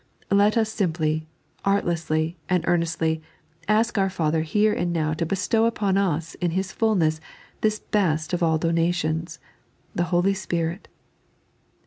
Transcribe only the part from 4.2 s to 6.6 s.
here and now to bestow upon us in